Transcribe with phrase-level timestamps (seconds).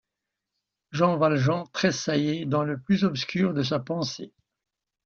[0.89, 4.33] Jean Valjean tressaillait dans le plus obscur de sa pensée.